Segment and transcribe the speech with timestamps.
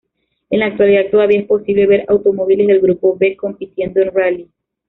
[0.49, 4.51] En la actualidad todavía es posible ver automóviles del grupo B compitiendo en rally.